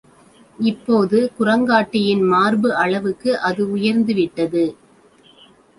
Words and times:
இப்போது 0.59 1.31
குரங்காட்டியின் 1.39 2.23
மார்பு 2.27 2.75
அளவுக்கு 2.75 3.39
அது 3.41 3.71
உயர்ந்து 3.71 4.13
விட்டது. 4.13 4.65